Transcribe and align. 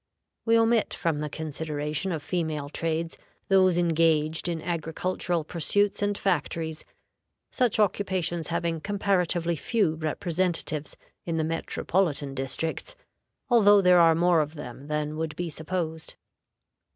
We 0.45 0.57
omit 0.57 0.95
from 0.95 1.19
the 1.19 1.29
consideration 1.29 2.11
of 2.11 2.23
female 2.23 2.69
trades 2.69 3.19
those 3.49 3.77
engaged 3.77 4.49
in 4.49 4.59
agricultural 4.59 5.43
pursuits 5.43 6.01
and 6.01 6.17
factories, 6.17 6.83
such 7.51 7.77
occupations 7.79 8.47
having 8.47 8.81
comparatively 8.81 9.55
few 9.55 9.93
representatives 9.93 10.97
in 11.23 11.37
the 11.37 11.43
metropolitan 11.43 12.33
districts, 12.33 12.95
although 13.47 13.79
there 13.79 13.99
are 13.99 14.15
more 14.15 14.41
of 14.41 14.55
them 14.55 14.87
than 14.87 15.17
would 15.17 15.35
be 15.35 15.51
supposed. 15.51 16.15